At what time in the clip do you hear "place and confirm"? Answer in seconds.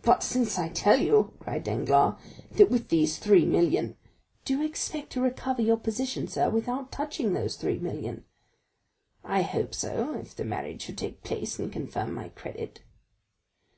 11.22-12.14